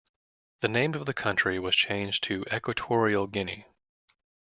The 0.61 0.67
name 0.67 0.95
of 0.95 1.05
the 1.05 1.13
country 1.13 1.59
was 1.59 1.75
changed 1.75 2.23
to 2.23 2.43
Equatorial 2.51 3.27
Guinea. 3.27 3.67